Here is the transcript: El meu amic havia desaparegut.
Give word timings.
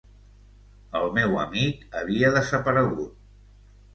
El 0.99 1.05
meu 1.17 1.35
amic 1.41 1.85
havia 2.01 2.33
desaparegut. 2.39 3.21